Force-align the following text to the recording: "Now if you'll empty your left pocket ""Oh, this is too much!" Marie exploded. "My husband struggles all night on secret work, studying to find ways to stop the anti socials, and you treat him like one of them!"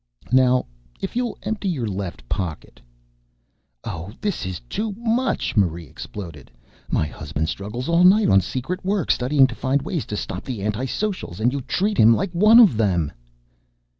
"Now 0.31 0.65
if 0.99 1.15
you'll 1.15 1.37
empty 1.43 1.69
your 1.69 1.85
left 1.87 2.27
pocket 2.27 2.81
""Oh, 3.83 4.11
this 4.19 4.47
is 4.47 4.59
too 4.61 4.93
much!" 4.93 5.55
Marie 5.55 5.85
exploded. 5.85 6.49
"My 6.89 7.05
husband 7.05 7.49
struggles 7.49 7.87
all 7.87 8.03
night 8.03 8.27
on 8.27 8.41
secret 8.41 8.83
work, 8.83 9.11
studying 9.11 9.45
to 9.45 9.53
find 9.53 9.83
ways 9.83 10.07
to 10.07 10.17
stop 10.17 10.43
the 10.43 10.63
anti 10.63 10.85
socials, 10.85 11.39
and 11.39 11.53
you 11.53 11.61
treat 11.61 11.99
him 11.99 12.15
like 12.15 12.31
one 12.31 12.59
of 12.59 12.77
them!" 12.77 13.11